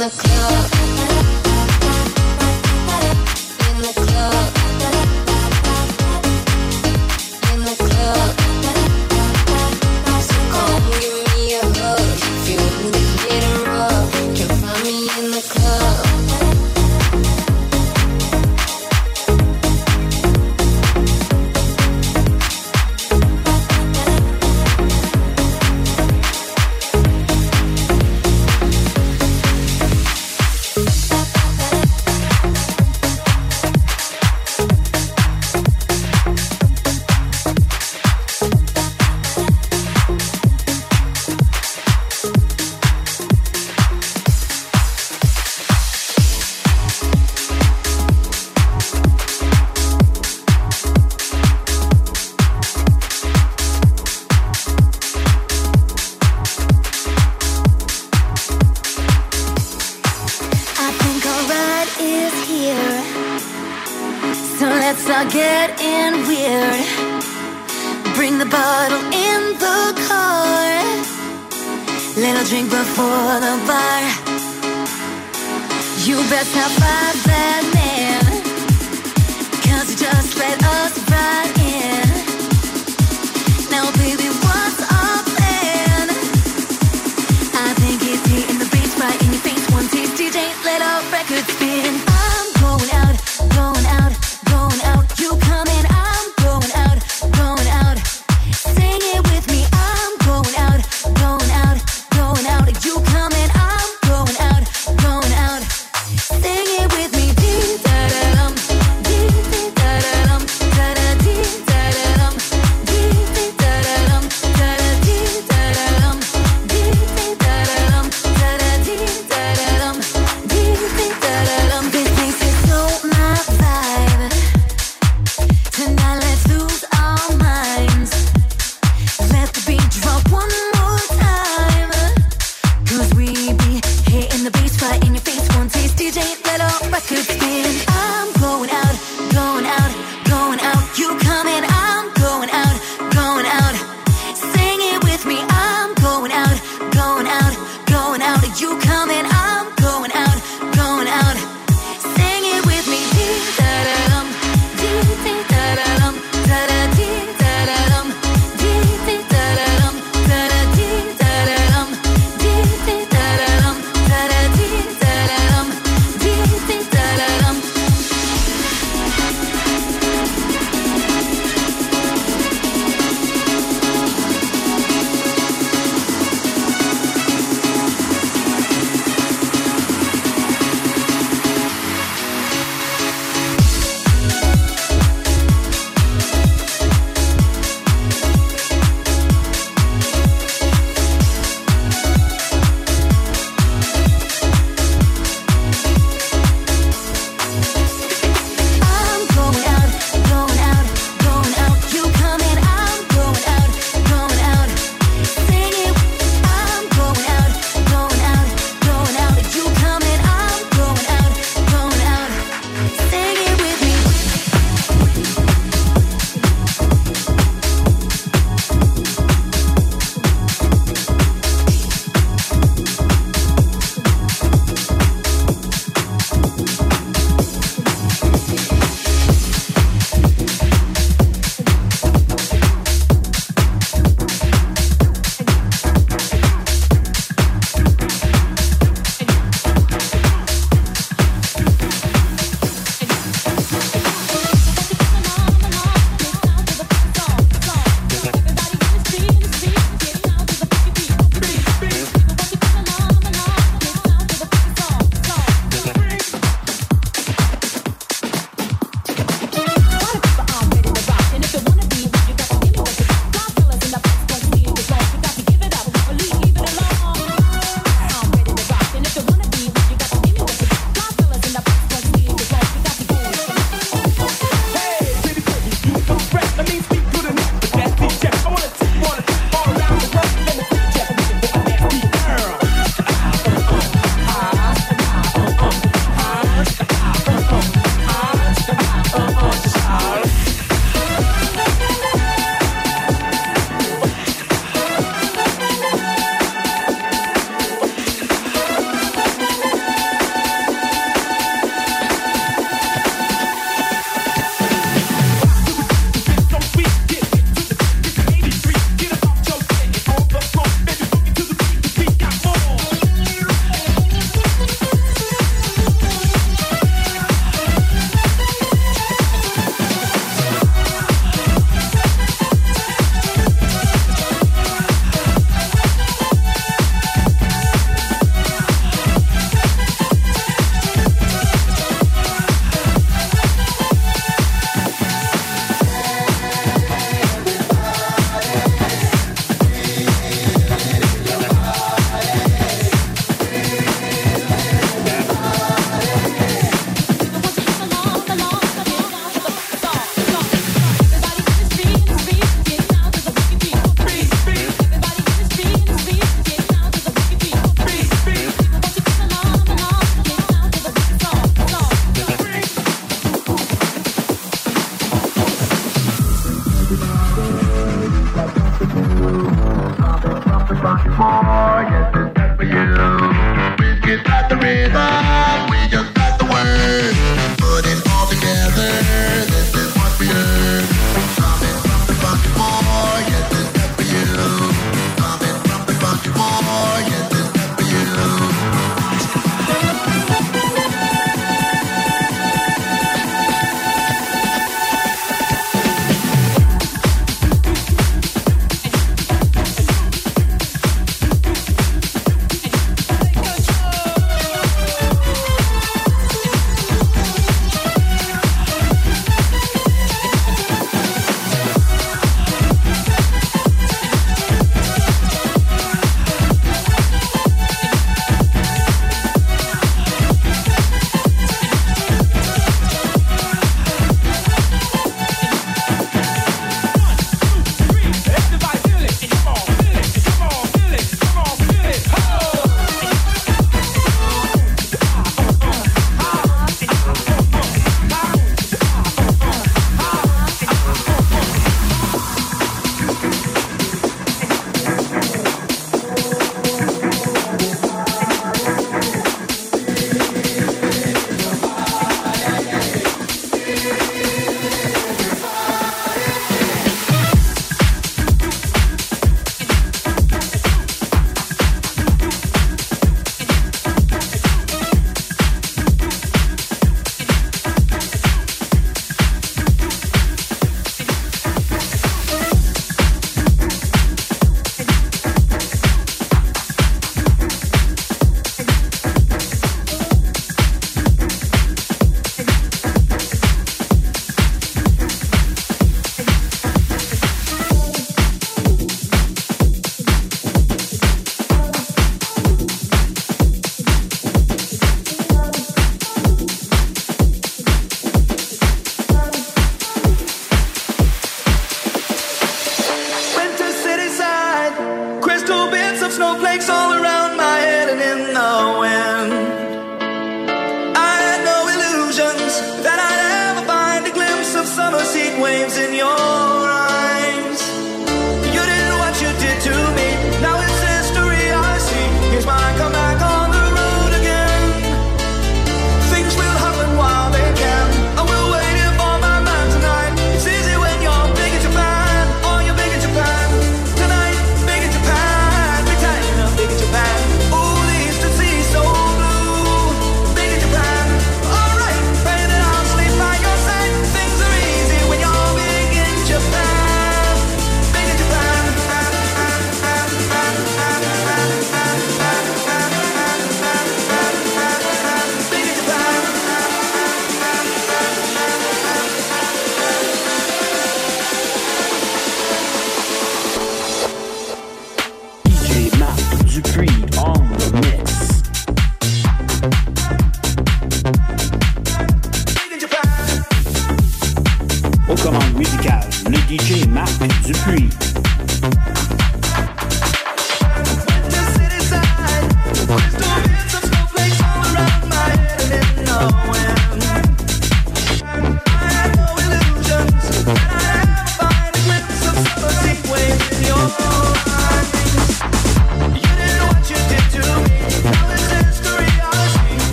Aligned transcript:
the 0.00 0.08
club. 0.08 0.79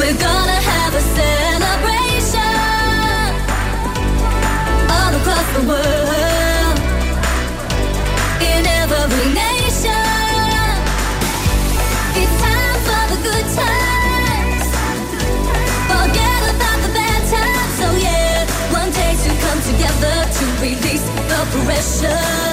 We're 0.00 0.18
gonna 0.18 0.60
have 0.72 0.94
a 0.94 1.04
celebration 1.18 2.40
all 4.88 5.12
across 5.20 5.48
the 5.56 5.62
world 5.68 6.78
in 8.40 8.62
every 8.66 9.28
nation. 9.34 10.06
It's 12.16 12.36
time 12.40 12.78
for 12.88 13.04
the 13.12 13.18
good 13.28 13.46
times. 13.60 14.64
Forget 15.92 16.42
about 16.54 16.78
the 16.84 16.90
bad 16.96 17.22
times. 17.36 17.76
Oh, 17.86 17.94
yeah, 18.00 18.46
one 18.72 18.90
day 18.90 19.12
come 19.46 19.60
together 19.70 20.16
to 20.36 20.44
release 20.62 21.06
the 21.28 21.40
pressure. 21.64 22.49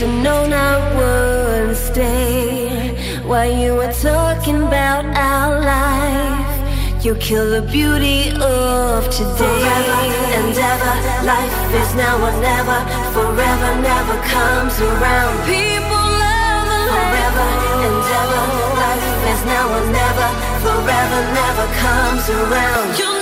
Have 0.00 0.22
known 0.24 0.50
I 0.50 0.76
wouldn't 0.96 1.76
stay 1.76 3.20
while 3.26 3.52
you 3.52 3.74
were 3.74 3.92
talking 3.92 4.62
about 4.62 5.04
our 5.14 5.60
life. 5.60 7.04
You 7.04 7.14
kill 7.16 7.50
the 7.50 7.60
beauty 7.60 8.30
of 8.30 9.04
today. 9.10 9.36
Forever 9.36 10.00
and 10.38 10.56
ever, 10.56 10.94
life 11.26 11.74
is 11.82 11.94
now 11.96 12.16
or 12.16 12.32
never. 12.40 12.78
Forever 13.12 13.70
never 13.82 14.16
comes 14.24 14.80
around. 14.80 15.36
People 15.44 16.06
love 16.24 16.88
Forever 16.96 17.48
and 17.84 18.00
ever, 18.20 18.44
life 18.80 19.08
is 19.32 19.44
now 19.44 19.66
or 19.76 19.84
never. 20.00 20.28
Forever 20.64 21.20
never 21.40 21.66
comes 21.84 22.24
around. 22.30 23.19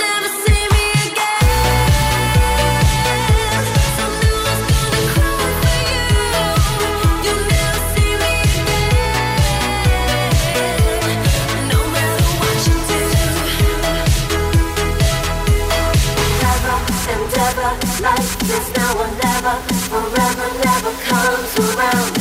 forever, 19.40 19.62
forever 19.88 20.58
never 20.64 20.92
comes 21.02 21.76
around. 21.76 22.17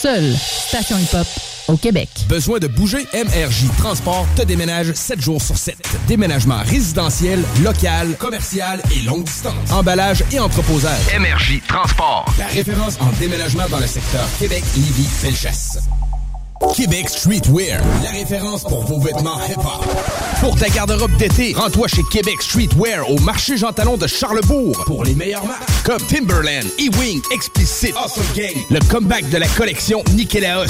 Seule 0.00 0.34
station 0.34 0.96
hip-hop 0.96 1.26
au 1.68 1.76
Québec. 1.76 2.08
Besoin 2.26 2.58
de 2.58 2.66
bouger? 2.66 3.06
MRJ 3.12 3.66
Transport 3.76 4.26
te 4.34 4.42
déménage 4.42 4.94
7 4.94 5.20
jours 5.20 5.42
sur 5.42 5.58
7. 5.58 5.76
Déménagement 6.08 6.62
résidentiel, 6.64 7.42
local, 7.62 8.16
commercial 8.18 8.80
et 8.96 9.02
longue 9.02 9.24
distance. 9.24 9.70
Emballage 9.70 10.24
et 10.32 10.38
entreposage. 10.38 10.98
MRJ 11.18 11.60
Transport. 11.68 12.24
La 12.38 12.46
référence 12.46 12.98
en 13.00 13.10
déménagement 13.20 13.68
dans 13.70 13.78
le 13.78 13.86
secteur 13.86 14.26
Québec, 14.38 14.64
Lévis, 14.74 15.04
Felchasse. 15.04 15.69
Québec 16.80 17.10
Streetwear, 17.10 17.78
la 18.02 18.08
référence 18.08 18.62
pour 18.62 18.82
vos 18.84 18.98
vêtements 18.98 19.38
hip-hop. 19.46 19.84
Pour 20.40 20.56
ta 20.56 20.66
garde-robe 20.70 21.14
d'été, 21.18 21.52
rends-toi 21.54 21.88
chez 21.88 22.00
Québec 22.10 22.40
Streetwear 22.40 23.06
au 23.10 23.18
marché 23.18 23.58
Jean 23.58 23.70
Talon 23.70 23.98
de 23.98 24.06
Charlebourg 24.06 24.82
pour 24.86 25.04
les 25.04 25.14
meilleures 25.14 25.44
marques 25.44 25.68
comme 25.84 26.00
Timberland, 26.00 26.64
E-Wing, 26.78 27.20
Explicit, 27.34 27.94
Awesome 27.94 28.24
Gang, 28.34 28.54
le 28.70 28.80
comeback 28.88 29.28
de 29.28 29.36
la 29.36 29.46
collection 29.48 30.02
Nikélaos. 30.14 30.64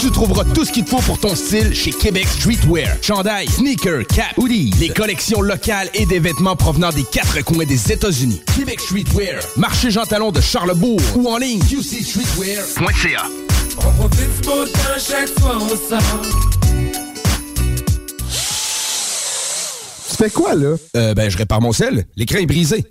Tu 0.00 0.10
trouveras 0.10 0.44
tout 0.54 0.64
ce 0.64 0.72
qu'il 0.72 0.84
te 0.84 0.90
faut 0.90 1.00
pour 1.02 1.18
ton 1.18 1.34
style 1.34 1.74
chez 1.74 1.90
Québec 1.90 2.26
Streetwear. 2.28 2.96
Chandail, 3.02 3.48
sneakers, 3.48 4.06
cap, 4.06 4.36
hoodie, 4.36 4.70
les 4.78 4.88
collections 4.88 5.40
locales 5.40 5.88
et 5.94 6.06
des 6.06 6.18
vêtements 6.18 6.56
provenant 6.56 6.90
des 6.90 7.04
quatre 7.04 7.42
coins 7.44 7.64
des 7.64 7.92
États-Unis. 7.92 8.42
Québec 8.56 8.80
Streetwear, 8.80 9.42
marché 9.56 9.90
Jean 9.90 10.04
Talon 10.04 10.32
de 10.32 10.40
Charlebourg 10.40 11.00
ou 11.16 11.28
en 11.28 11.38
ligne 11.38 11.60
qcstreetwear.ca. 11.60 13.24
On 13.78 13.92
profite 13.92 14.40
du 14.40 14.48
beau 14.48 14.64
temps 14.64 14.98
chaque 14.98 15.28
fois 15.40 15.58
on 15.60 15.68
sort. 15.68 16.22
Tu 20.10 20.16
fais 20.16 20.30
quoi, 20.30 20.54
là? 20.54 20.76
Euh, 20.96 21.14
ben, 21.14 21.30
je 21.30 21.36
répare 21.36 21.60
mon 21.60 21.72
sel. 21.72 22.06
L'écran 22.16 22.38
est 22.38 22.46
brisé. 22.46 22.84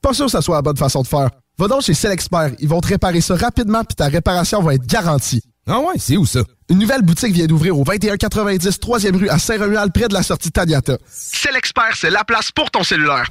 Pas 0.00 0.14
sûr 0.14 0.26
que 0.26 0.30
ça 0.30 0.40
soit 0.40 0.56
la 0.56 0.62
bonne 0.62 0.76
façon 0.76 1.02
de 1.02 1.06
faire. 1.06 1.30
Va 1.60 1.68
donc 1.68 1.82
chez 1.82 1.92
Selexpert. 1.92 2.52
Ils 2.60 2.68
vont 2.68 2.80
te 2.80 2.86
réparer 2.86 3.20
ça 3.20 3.34
rapidement 3.34 3.84
puis 3.84 3.94
ta 3.94 4.06
réparation 4.06 4.62
va 4.62 4.76
être 4.76 4.86
garantie. 4.86 5.42
Ah 5.68 5.78
ouais, 5.78 5.98
c'est 5.98 6.16
où 6.16 6.24
ça? 6.24 6.40
Une 6.70 6.78
nouvelle 6.78 7.02
boutique 7.02 7.34
vient 7.34 7.44
d'ouvrir 7.44 7.78
au 7.78 7.84
2190 7.84 8.78
3e 8.78 9.14
rue 9.14 9.28
à 9.28 9.38
Saint-Romuald 9.38 9.92
près 9.92 10.08
de 10.08 10.14
la 10.14 10.22
sortie 10.22 10.50
Taniata. 10.50 10.96
Selexpert, 11.06 11.94
c'est 11.96 12.08
la 12.08 12.24
place 12.24 12.50
pour 12.50 12.70
ton 12.70 12.82
cellulaire. 12.82 13.28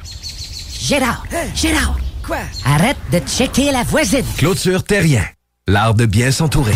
Gérard! 0.80 1.26
Gérard! 1.56 1.98
Quoi? 2.24 2.38
Arrête 2.66 2.98
de 3.12 3.18
checker 3.18 3.72
la 3.72 3.82
voisine! 3.82 4.26
Clôture 4.38 4.84
Terrien. 4.84 5.26
L'art 5.68 5.96
de 5.96 6.06
bien 6.06 6.32
s'entourer. 6.32 6.76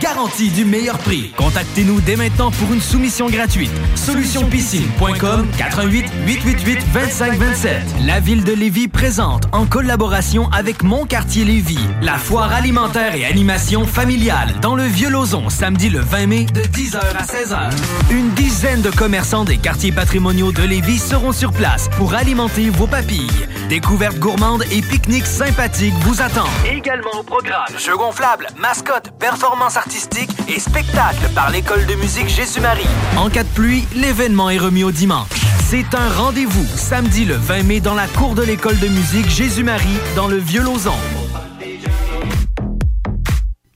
Garantie 0.00 0.50
du 0.50 0.64
meilleur 0.64 0.98
prix. 0.98 1.32
Contactez-nous 1.36 2.00
dès 2.00 2.16
maintenant 2.16 2.50
pour 2.50 2.72
une 2.72 2.80
soumission 2.80 3.28
gratuite. 3.28 3.70
Solutionpiscine.com 3.94 5.48
88 5.58 6.06
888 6.26 6.92
2527. 6.92 7.82
La 8.04 8.20
ville 8.20 8.44
de 8.44 8.52
Lévis 8.52 8.88
présente 8.88 9.44
en 9.52 9.66
collaboration 9.66 10.48
avec 10.50 10.82
Mon 10.82 11.06
Quartier 11.06 11.44
Lévis 11.44 11.78
la 12.02 12.18
foire 12.18 12.52
alimentaire 12.52 13.14
et 13.14 13.24
animation 13.24 13.86
familiale 13.86 14.54
dans 14.60 14.74
le 14.74 14.84
Vieux-Lauzon 14.84 15.48
samedi 15.48 15.88
le 15.88 16.00
20 16.00 16.26
mai 16.26 16.44
de 16.44 16.60
10h 16.60 16.98
à 16.98 17.22
16h. 17.22 17.70
Une 18.10 18.30
dizaine 18.30 18.82
de 18.82 18.90
commerçants 18.90 19.44
des 19.44 19.58
quartiers 19.58 19.92
patrimoniaux 19.92 20.52
de 20.52 20.62
Lévis 20.62 20.98
seront 20.98 21.32
sur 21.32 21.52
place 21.52 21.88
pour 21.96 22.14
alimenter 22.14 22.70
vos 22.70 22.86
papilles. 22.86 23.30
Découvertes 23.68 24.18
gourmandes 24.18 24.64
et 24.70 24.82
pique-niques 24.82 25.26
sympathiques 25.26 25.94
vous 26.02 26.22
attendent. 26.22 26.46
Également 26.70 27.20
au 27.20 27.22
programme 27.22 27.66
jeux 27.78 27.96
gonflables, 27.96 28.46
mascottes, 28.56 29.10
performances 29.18 29.76
artistiques 29.76 30.30
et 30.48 30.60
spectacles 30.60 31.28
par 31.34 31.50
l'école 31.50 31.86
de 31.86 31.94
musique 31.94 32.28
Jésus-Marie. 32.28 32.86
En 33.16 33.28
cas 33.28 33.42
de 33.42 33.48
pluie, 33.48 33.84
l'événement 33.94 34.50
est 34.50 34.58
remis 34.58 34.84
au 34.84 34.90
dimanche. 34.90 35.28
C'est 35.68 35.94
un 35.94 36.08
rendez-vous 36.10 36.66
samedi 36.76 37.24
le 37.24 37.34
20 37.34 37.62
mai 37.64 37.80
dans 37.80 37.94
la 37.94 38.06
cour 38.06 38.34
de 38.34 38.42
l'école 38.42 38.78
de 38.78 38.88
musique 38.88 39.28
Jésus-Marie 39.28 39.98
dans 40.14 40.28
le 40.28 40.36
Vieux-Lauzon. 40.36 40.94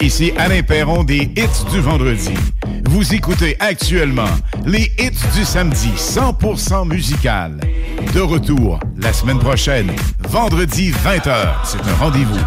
Ici 0.00 0.32
Alain 0.36 0.62
Perron 0.62 1.04
des 1.04 1.30
hits 1.36 1.70
du 1.70 1.80
vendredi. 1.80 2.34
Vous 2.88 3.14
écoutez 3.14 3.56
actuellement 3.60 4.30
les 4.64 4.90
hits 4.98 5.10
du 5.34 5.44
samedi 5.44 5.90
100% 5.96 6.88
musical. 6.88 7.60
De 8.14 8.20
retour 8.20 8.80
la 9.02 9.12
semaine 9.12 9.38
prochaine, 9.38 9.92
vendredi 10.28 10.90
20h. 10.90 11.54
C'est 11.64 11.80
un 11.88 11.94
rendez-vous 11.98 12.40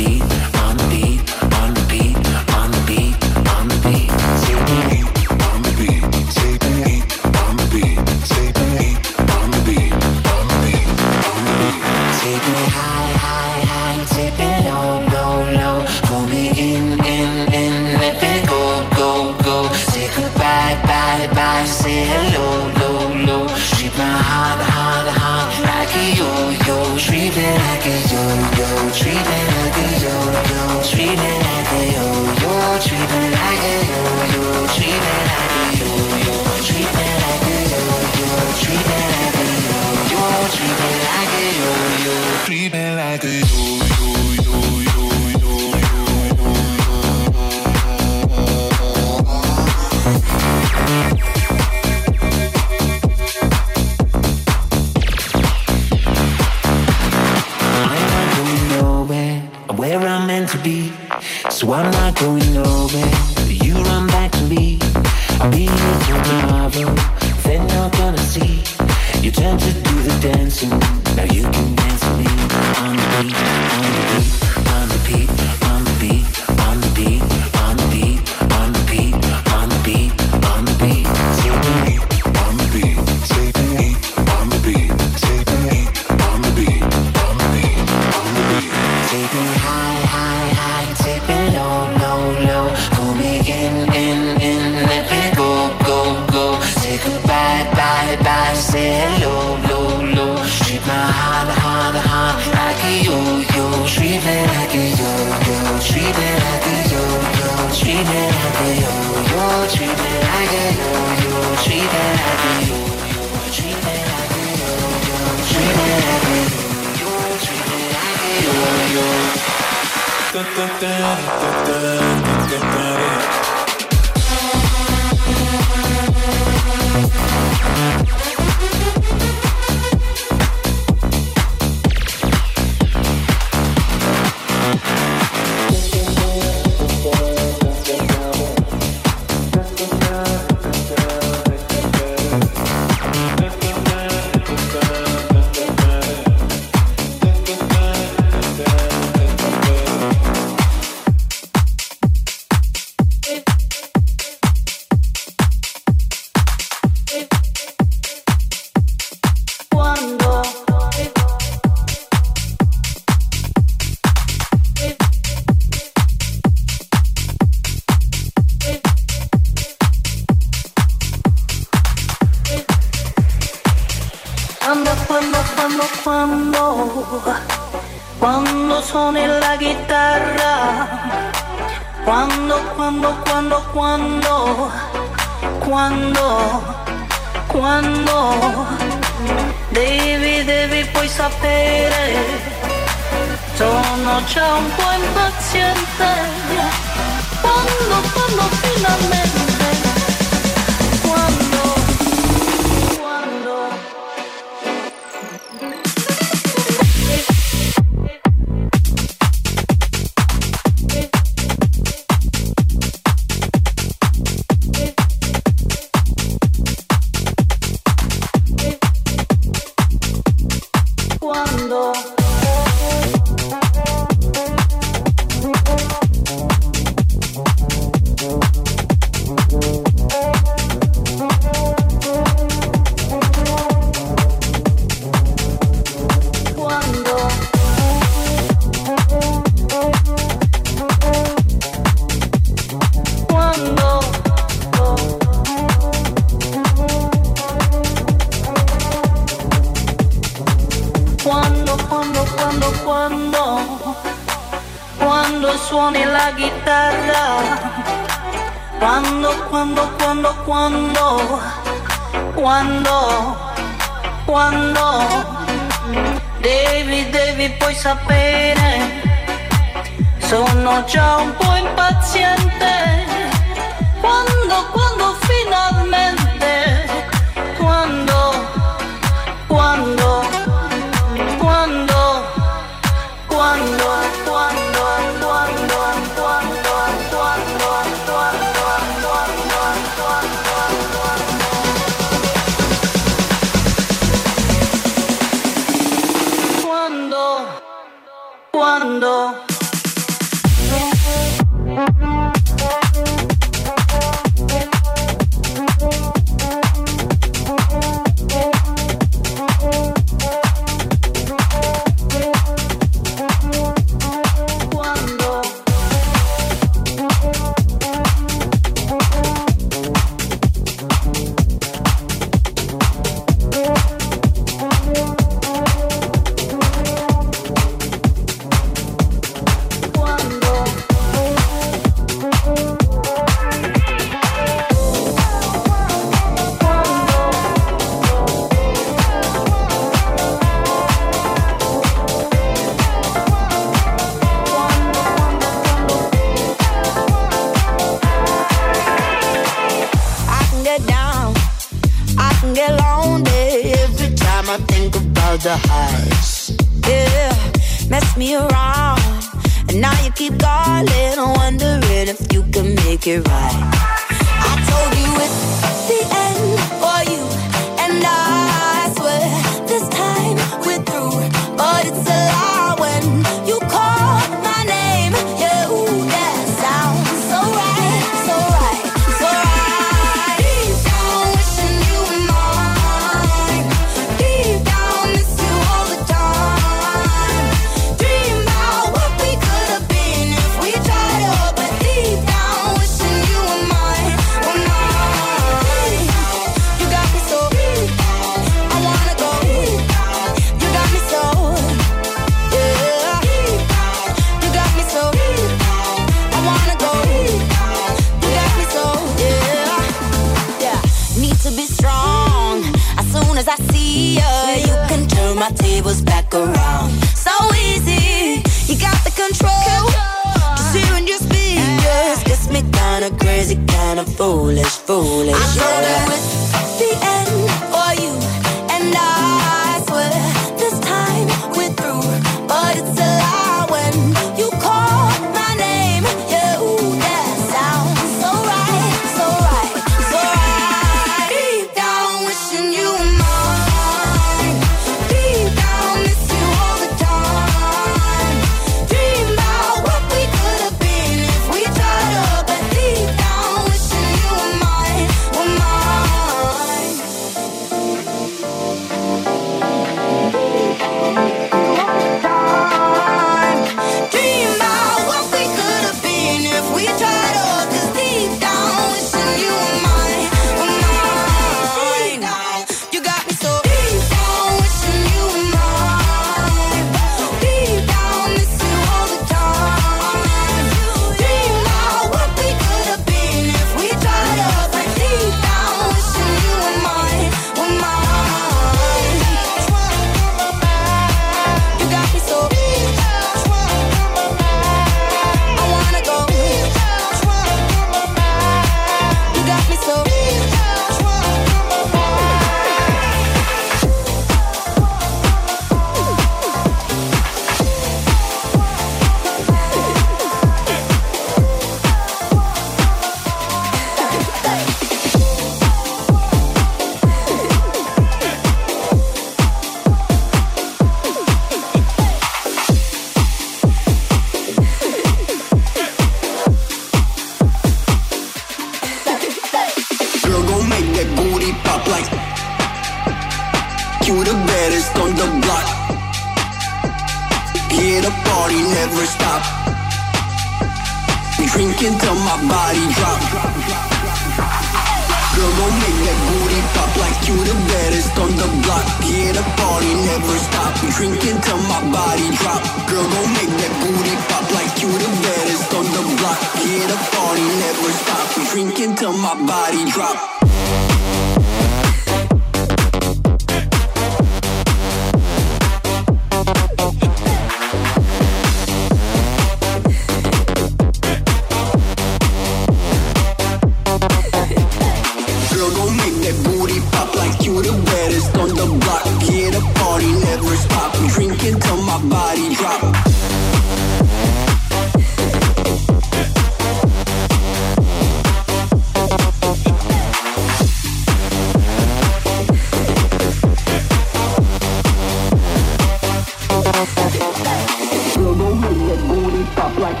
Global 597.46 598.58
hit 598.58 598.78
that 598.90 599.00
booty 599.06 599.44
pop 599.54 599.70
like 599.78 600.00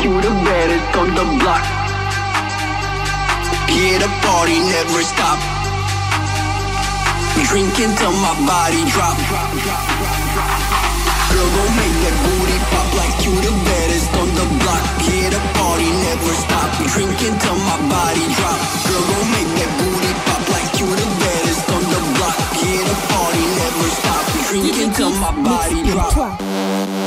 You 0.00 0.16
the 0.16 0.32
baddest 0.48 0.96
on 0.96 1.08
the 1.12 1.26
block 1.36 1.64
Yeah, 3.68 4.00
the 4.00 4.08
party 4.24 4.56
never 4.64 5.02
stop. 5.04 5.36
Drinking 7.52 7.92
till 8.00 8.16
my 8.24 8.32
body 8.48 8.80
drop 8.96 9.12
Girl, 11.28 11.48
go 11.52 11.64
make 11.76 11.96
that 12.00 12.16
booty 12.24 12.58
pop 12.72 12.88
like 12.96 13.16
you 13.20 13.34
the 13.44 13.52
baddest 13.68 14.08
on 14.16 14.28
the 14.32 14.46
block 14.56 14.84
Yeah, 15.04 15.36
the 15.36 15.40
party 15.52 15.88
never 16.00 16.32
stop. 16.48 16.70
Drinking 16.96 17.36
till 17.44 17.60
my 17.68 17.76
body 17.92 18.24
drop. 18.40 18.56
Girl, 18.88 19.04
go 19.04 19.18
make 19.36 19.52
that 19.60 19.70
booty 19.76 20.12
pop 20.24 20.42
like 20.48 20.72
you 20.80 20.88
the 20.96 21.11
never 23.72 23.90
stop. 23.90 24.54
You 24.54 24.72
can 24.72 24.92
tell 24.92 25.10
my 25.10 25.32
body 25.42 25.82
drop. 25.90 27.01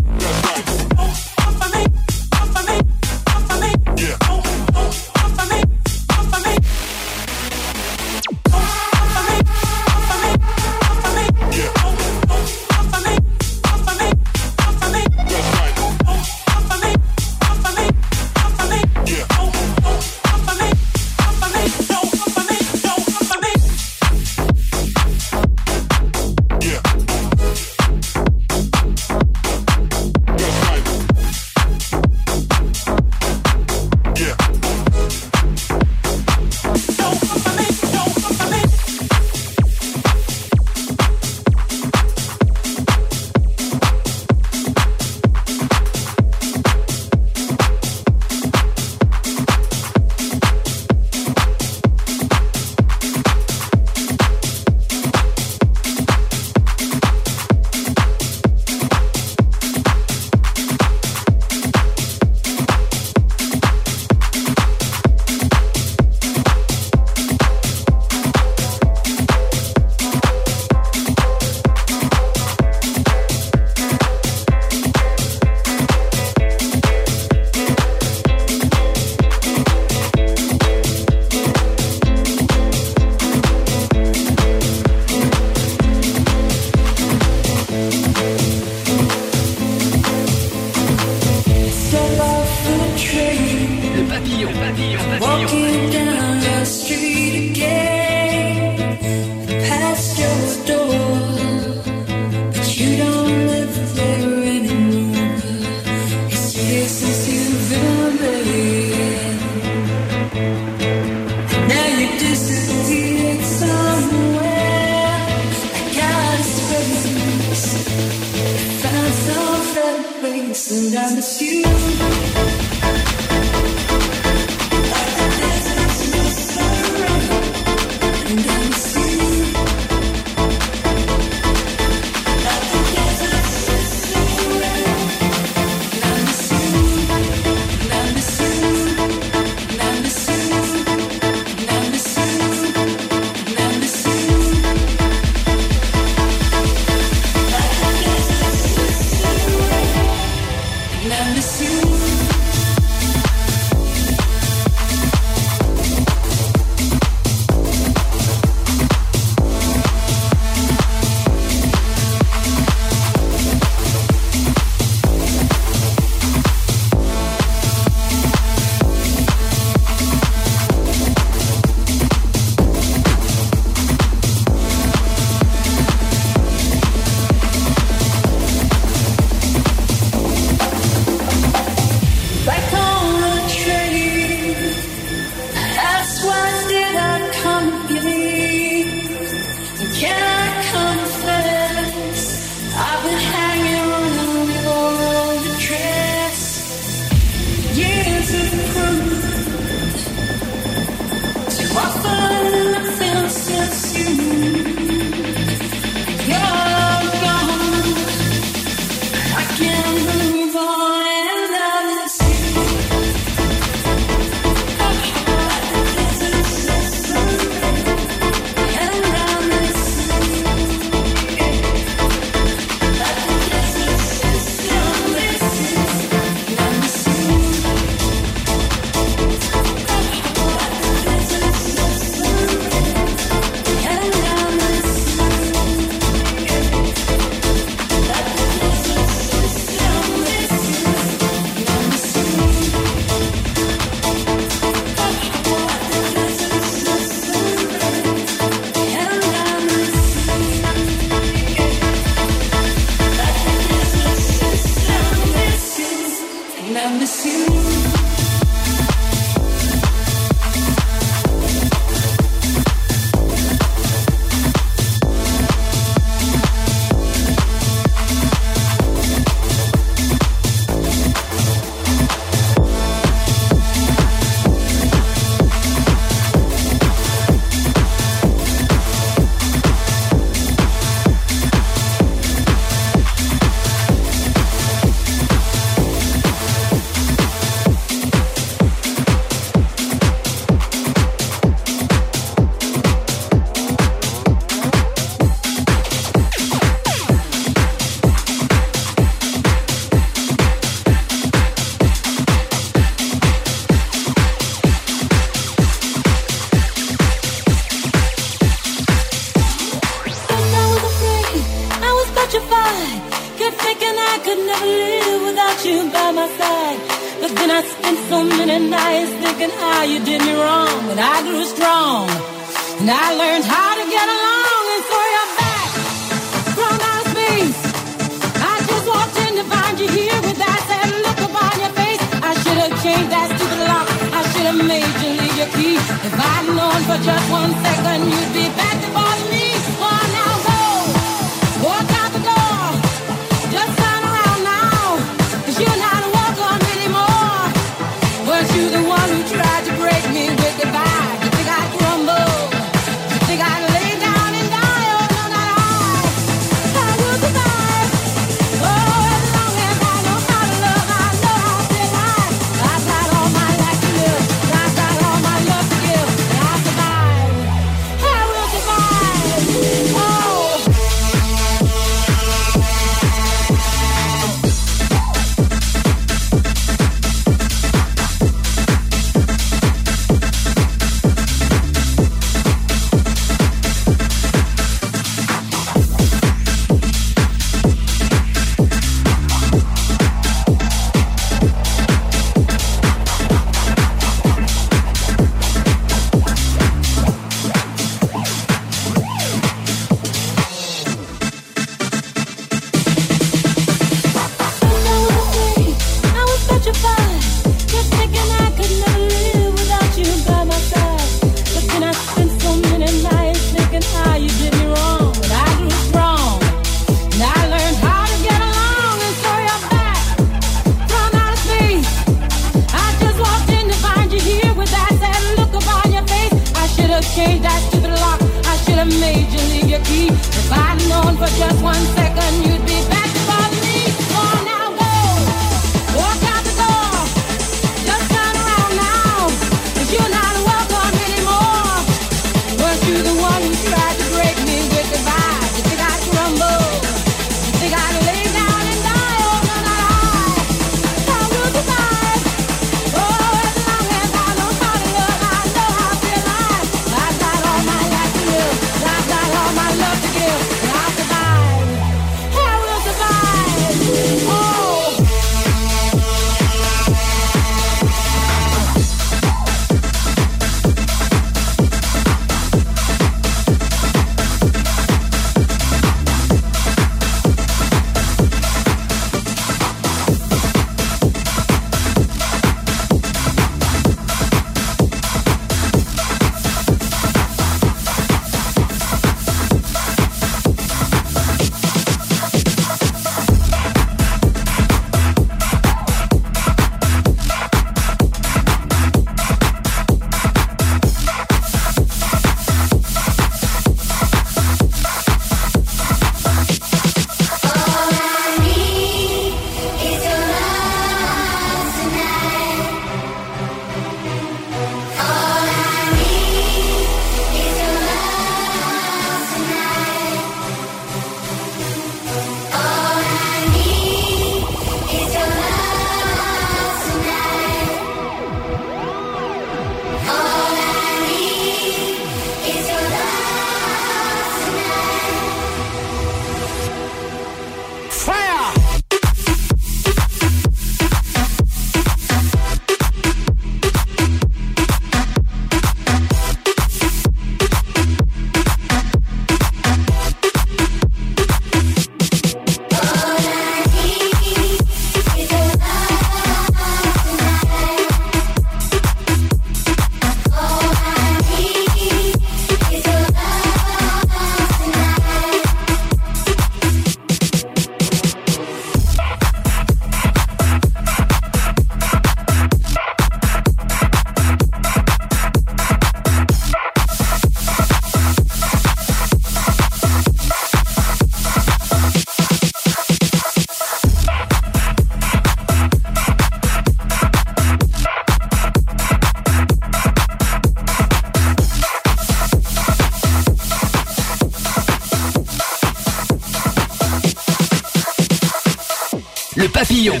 Le 599.86 600.00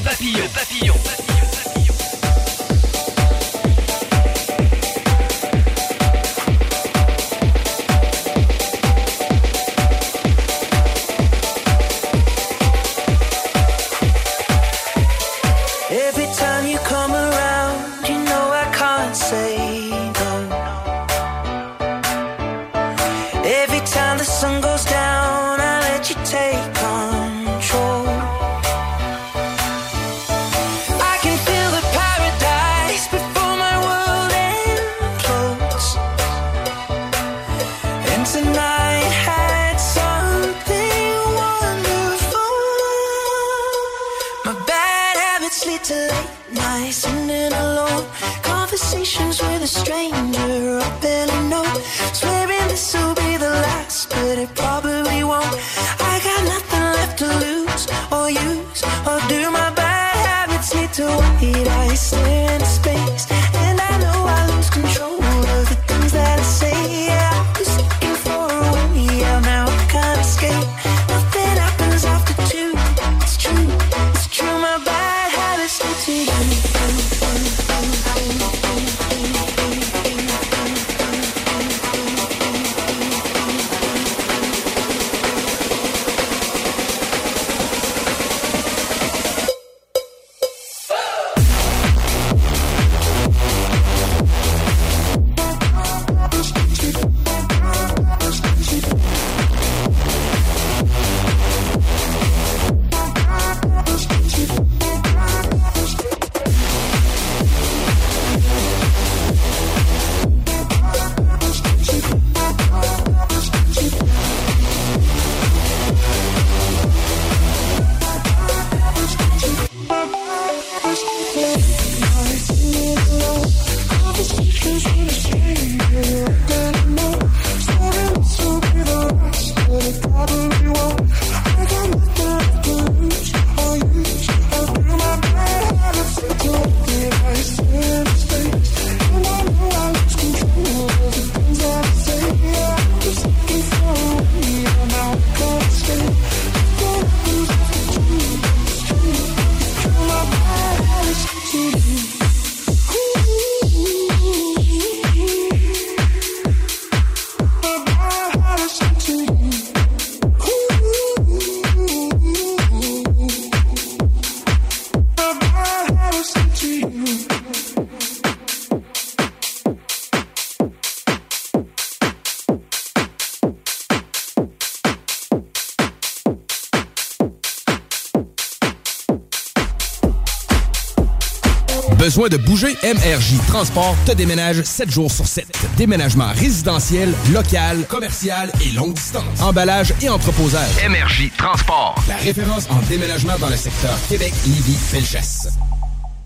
Besoin 182.16 182.30
de 182.30 182.38
bouger? 182.38 182.74
MRJ 182.82 183.46
Transport 183.46 183.94
te 184.06 184.12
déménage 184.12 184.62
7 184.62 184.90
jours 184.90 185.12
sur 185.12 185.26
7. 185.26 185.46
Déménagement 185.76 186.28
résidentiel, 186.32 187.12
local, 187.30 187.86
commercial 187.86 188.50
et 188.64 188.72
longue 188.72 188.94
distance. 188.94 189.42
Emballage 189.42 189.92
et 190.00 190.08
entreposage. 190.08 190.70
MRJ 190.88 191.30
Transport. 191.36 191.94
La 192.08 192.16
référence 192.16 192.70
en 192.70 192.80
déménagement 192.88 193.38
dans 193.38 193.50
le 193.50 193.56
secteur 193.56 193.94
Québec, 194.08 194.32
Lévis, 194.46 194.78
Felchasse. 194.78 195.48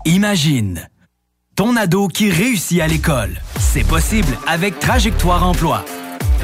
Imagine 0.05 0.87
ton 1.57 1.75
ado 1.75 2.07
qui 2.07 2.31
réussit 2.31 2.79
à 2.79 2.87
l'école. 2.87 3.41
C'est 3.59 3.85
possible 3.85 4.37
avec 4.47 4.79
Trajectoire 4.79 5.45
Emploi. 5.45 5.83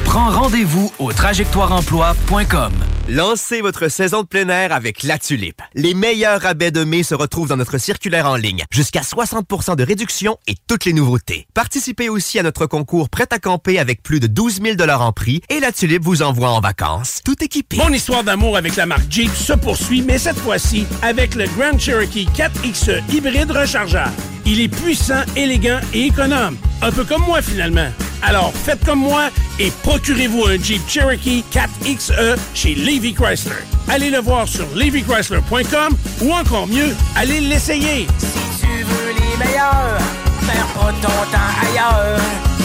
Prends 0.04 0.28
rendez-vous 0.28 0.92
au 0.98 1.10
trajectoireemploi.com. 1.14 2.72
Lancez 3.08 3.62
votre 3.62 3.88
saison 3.88 4.24
de 4.24 4.26
plein 4.26 4.50
air 4.50 4.74
avec 4.74 5.04
La 5.04 5.18
Tulipe. 5.18 5.62
Les 5.80 5.94
meilleurs 5.94 6.40
rabais 6.40 6.72
de 6.72 6.82
mai 6.82 7.04
se 7.04 7.14
retrouvent 7.14 7.46
dans 7.46 7.56
notre 7.56 7.78
circulaire 7.78 8.26
en 8.26 8.34
ligne. 8.34 8.64
Jusqu'à 8.68 9.02
60% 9.02 9.76
de 9.76 9.84
réduction 9.84 10.36
et 10.48 10.56
toutes 10.66 10.84
les 10.84 10.92
nouveautés. 10.92 11.46
Participez 11.54 12.08
aussi 12.08 12.36
à 12.40 12.42
notre 12.42 12.66
concours 12.66 13.08
Prêt 13.08 13.28
à 13.30 13.38
camper 13.38 13.78
avec 13.78 14.02
plus 14.02 14.18
de 14.18 14.26
12 14.26 14.60
000 14.60 14.90
en 14.90 15.12
prix 15.12 15.40
et 15.48 15.60
La 15.60 15.70
Tulipe 15.70 16.02
vous 16.02 16.22
envoie 16.22 16.50
en 16.50 16.58
vacances. 16.58 17.20
Tout 17.24 17.44
équipé. 17.44 17.76
Mon 17.76 17.92
histoire 17.92 18.24
d'amour 18.24 18.56
avec 18.56 18.74
la 18.74 18.86
marque 18.86 19.08
Jeep 19.08 19.32
se 19.32 19.52
poursuit, 19.52 20.02
mais 20.02 20.18
cette 20.18 20.38
fois-ci 20.38 20.84
avec 21.00 21.36
le 21.36 21.44
Grand 21.56 21.78
Cherokee 21.78 22.26
4XE 22.34 23.00
hybride 23.14 23.52
rechargeable. 23.52 24.10
Il 24.46 24.60
est 24.60 24.66
puissant, 24.66 25.22
élégant 25.36 25.78
et 25.94 26.06
économe. 26.06 26.56
Un 26.82 26.90
peu 26.90 27.04
comme 27.04 27.22
moi 27.22 27.40
finalement. 27.40 27.92
Alors 28.22 28.52
faites 28.52 28.84
comme 28.84 28.98
moi 28.98 29.30
et 29.60 29.70
procurez-vous 29.84 30.44
un 30.44 30.60
Jeep 30.60 30.82
Cherokee 30.88 31.44
4XE 31.52 32.36
chez 32.52 32.74
Levy 32.74 33.14
Chrysler. 33.14 33.54
Allez 33.88 34.10
le 34.10 34.18
voir 34.18 34.48
sur 34.48 34.66
levychrysler.com 34.74 35.67
ou 36.22 36.32
encore 36.32 36.66
mieux, 36.66 36.94
allez 37.16 37.40
l'essayer. 37.40 38.06
Si 38.18 38.60
tu 38.60 38.66
veux 38.84 39.12
les 39.12 39.36
meilleurs, 39.44 39.98
perds 40.46 40.66
pas 40.74 40.92
ton 41.02 41.08
temps 41.08 41.52
ailleurs. 41.62 42.18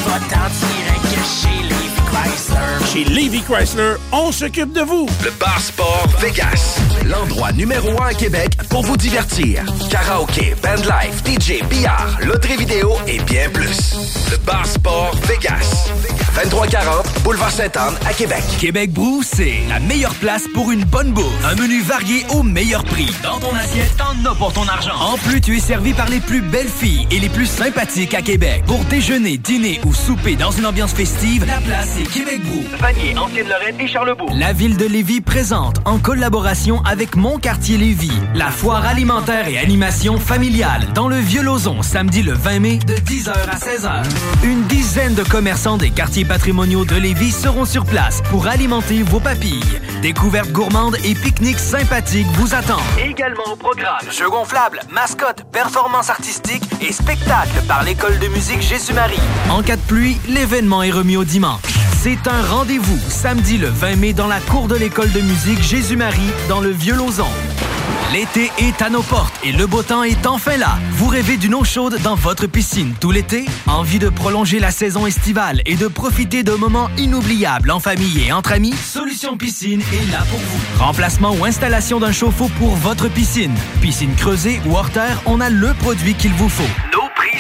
Va-t'en 0.06 0.50
direct 0.50 1.12
chez 1.26 1.64
Levi 1.64 2.03
Chrysler. 2.14 2.86
Chez 2.92 3.04
Levy 3.06 3.42
Chrysler, 3.42 3.96
on 4.12 4.32
s'occupe 4.32 4.72
de 4.72 4.82
vous. 4.82 5.08
Le 5.24 5.32
Bar 5.32 5.60
Sport 5.60 6.08
Vegas. 6.20 6.80
L'endroit 7.06 7.52
numéro 7.52 7.90
un 8.02 8.08
à 8.08 8.14
Québec 8.14 8.56
pour 8.70 8.84
vous 8.84 8.98
divertir. 8.98 9.64
Karaoke, 9.90 10.56
bandlife, 10.62 11.24
DJ, 11.26 11.64
billard, 11.68 12.20
loterie 12.22 12.58
vidéo 12.58 12.94
et 13.08 13.20
bien 13.20 13.50
plus. 13.50 13.96
Le 14.32 14.38
Bar 14.38 14.66
Sport 14.66 15.16
Vegas. 15.28 15.90
2340 16.36 17.24
Boulevard 17.24 17.52
Sainte-Anne 17.52 17.96
à 18.08 18.14
Québec. 18.14 18.44
Québec 18.60 18.92
Brou, 18.92 19.22
c'est 19.24 19.62
la 19.70 19.80
meilleure 19.80 20.16
place 20.16 20.44
pour 20.54 20.72
une 20.72 20.84
bonne 20.84 21.12
bouffe. 21.14 21.46
Un 21.46 21.56
menu 21.56 21.82
varié 21.82 22.26
au 22.30 22.44
meilleur 22.44 22.84
prix. 22.84 23.12
Dans 23.22 23.40
ton 23.40 23.54
assiette, 23.56 23.96
t'en 23.98 24.30
as 24.30 24.36
pour 24.36 24.52
ton 24.54 24.68
argent. 24.68 24.96
En 25.00 25.18
plus, 25.18 25.42
tu 25.42 25.58
es 25.58 25.60
servi 25.60 25.94
par 25.94 26.10
les 26.10 26.20
plus 26.20 26.42
belles 26.42 26.68
filles 26.70 27.08
et 27.12 27.20
les 27.20 27.30
plus 27.30 27.46
sympathiques 27.46 28.14
à 28.14 28.22
Québec. 28.22 28.64
Pour 28.66 28.84
déjeuner, 28.86 29.38
dîner 29.38 29.80
ou 29.86 29.94
souper 29.94 30.36
dans 30.36 30.52
une 30.52 30.66
ambiance 30.66 30.94
festive, 30.94 31.46
la 31.46 31.60
place 31.62 31.98
est 32.00 32.03
Québec-Brou. 32.06 32.64
Vanier, 32.80 33.18
Ancienne-Lorraine 33.18 33.80
et 33.80 33.88
Charlebourg. 33.88 34.34
La 34.38 34.54
ville 34.54 34.78
de 34.78 34.86
Lévis 34.86 35.22
présente, 35.22 35.78
en 35.86 35.98
collaboration 35.98 36.82
avec 36.84 37.16
Mon 37.16 37.38
Quartier 37.38 37.78
Lévis, 37.78 38.12
la 38.36 38.52
foire 38.52 38.86
alimentaire 38.86 39.48
et 39.48 39.58
animation 39.58 40.18
familiale 40.18 40.88
dans 40.94 41.08
le 41.08 41.18
Vieux-Lauzon, 41.18 41.82
samedi 41.82 42.24
le 42.24 42.34
20 42.34 42.60
mai 42.60 42.80
de 42.86 42.96
10h 42.96 43.32
à 43.32 43.56
16h. 43.58 44.04
Une 44.44 44.64
dizaine 44.64 45.16
de 45.16 45.24
commerçants 45.24 45.78
des 45.78 45.92
quartiers 45.92 46.26
patrimoniaux 46.26 46.86
de 46.86 46.96
Lévis 46.96 47.32
seront 47.32 47.66
sur 47.66 47.86
place 47.86 48.22
pour 48.30 48.48
alimenter 48.48 49.04
vos 49.04 49.20
papilles. 49.20 49.64
Découvertes 50.02 50.52
gourmandes 50.52 50.98
et 51.04 51.16
pique-niques 51.16 51.60
sympathiques 51.60 52.28
vous 52.34 52.54
attendent. 52.54 52.82
Également 53.04 53.44
au 53.52 53.56
programme. 53.56 54.00
Jeux 54.12 54.30
gonflables, 54.30 54.80
mascottes, 54.92 55.44
performances 55.52 56.10
artistiques 56.10 56.64
et 56.82 56.92
spectacles 56.92 57.62
par 57.68 57.84
l'école 57.84 58.20
de 58.20 58.28
musique 58.28 58.62
Jésus-Marie. 58.62 59.20
En 59.50 59.62
cas 59.62 59.76
de 59.76 59.82
pluie, 59.82 60.18
l'événement 60.28 60.84
est 60.84 60.92
remis 60.92 61.18
au 61.18 61.24
dimanche. 61.24 61.62
C'est 62.02 62.28
un 62.28 62.42
rendez-vous 62.44 63.00
samedi 63.10 63.58
le 63.58 63.68
20 63.68 63.96
mai 63.96 64.14
dans 64.14 64.28
la 64.28 64.40
cour 64.40 64.68
de 64.68 64.76
l'école 64.76 65.12
de 65.12 65.22
musique 65.22 65.62
Jésus-Marie 65.62 66.20
dans 66.50 66.60
le 66.60 66.70
Vieux-Lauzon. 66.70 67.28
L'été 68.12 68.52
est 68.60 68.82
à 68.82 68.90
nos 68.90 69.02
portes 69.02 69.34
et 69.44 69.52
le 69.52 69.66
beau 69.66 69.82
temps 69.82 70.04
est 70.04 70.28
enfin 70.28 70.58
là. 70.58 70.78
Vous 70.92 71.08
rêvez 71.08 71.38
d'une 71.38 71.56
eau 71.56 71.64
chaude 71.64 71.98
dans 72.04 72.16
votre 72.16 72.46
piscine 72.46 72.94
tout 73.00 73.12
l'été? 73.12 73.46
Envie 73.68 74.00
de 74.00 74.10
prolonger 74.10 74.60
la 74.60 74.72
saison 74.72 75.08
estivale 75.08 75.62
et 75.66 75.76
de 75.76 75.88
profiter 75.88 76.44
de 76.44 76.52
moments 76.52 76.90
inoubliables 76.98 77.72
en 77.72 77.80
famille 77.80 78.22
et 78.28 78.32
entre 78.32 78.52
amis? 78.52 78.74
Solution 78.74 79.38
Piscine 79.38 79.82
est 79.82 80.12
là 80.12 80.20
pour 80.30 80.40
vous. 80.40 80.84
Remplacement 80.84 81.34
ou 81.34 81.46
installation 81.46 82.00
d'un 82.00 82.12
chauffe-eau 82.12 82.50
pour 82.60 82.76
votre 82.76 83.08
piscine. 83.08 83.56
Piscine 83.82 84.14
creusée 84.16 84.62
ou 84.68 84.76
hors 84.76 84.92
terre, 84.92 85.22
on 85.26 85.42
a 85.42 85.50
le 85.50 85.74
produit 85.74 86.14
qu'il 86.14 86.34
vous 86.34 86.50
faut. 86.50 86.64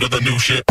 to 0.00 0.08
the 0.08 0.20
new 0.20 0.38
shit. 0.38 0.65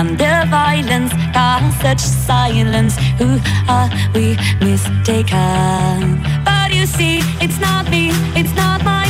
and 0.00 0.16
the 0.16 0.46
violence 0.48 1.12
are 1.34 1.60
such 1.82 2.00
silence. 2.00 2.96
Who 3.20 3.38
are 3.68 3.90
we 4.14 4.36
mistaken? 4.60 6.22
But 6.42 6.72
you 6.72 6.86
see, 6.86 7.18
it's 7.44 7.60
not 7.60 7.90
me, 7.90 8.08
it's 8.34 8.54
not 8.54 8.82
my 8.82 9.09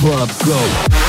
club 0.00 0.30
go. 0.46 0.99